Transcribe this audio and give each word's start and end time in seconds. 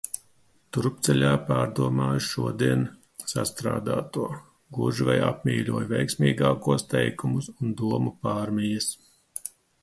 Turpceļā 0.75 1.33
pārdomāju 1.49 2.23
šodien 2.27 2.81
sastrādāto, 3.33 4.25
gluži 4.79 5.07
vai 5.11 5.19
apmīļoju 5.27 5.91
veiksmīgākos 5.93 6.87
teikumus 6.95 7.53
un 7.59 7.77
domu 7.85 8.17
pārmijas. 8.27 8.91